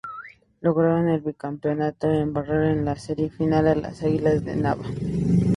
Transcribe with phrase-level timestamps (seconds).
[0.61, 4.83] Lograron el Bicampeonato al barrer en la Serie Final a las "Águilas de Nava".